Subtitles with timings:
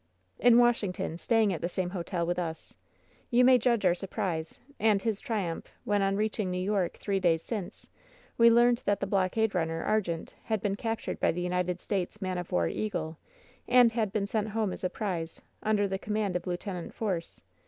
[0.39, 2.73] "In Washington, staying at the same hotel with us.
[3.29, 7.43] You may judge our surprise, and his triumph, when on reaching New York, three days
[7.43, 7.87] since,
[8.35, 12.39] we learned that the blockade runner Argente had been captured by the United States man
[12.39, 13.19] of war Eagle,
[13.67, 16.91] and had been sent home as a prize, under the command of Lieut.
[16.91, 17.39] Force.